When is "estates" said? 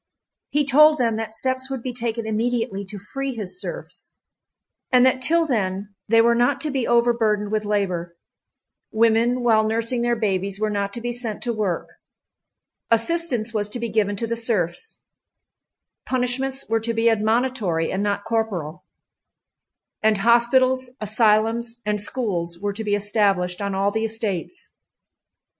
24.05-24.69